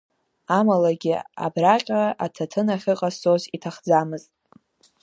Амалагьы, 0.57 1.15
абраҟа 1.45 2.01
аҭаҭын 2.25 2.67
ахьыҟасҵоз 2.75 3.43
иҭахӡамызт. 3.55 4.31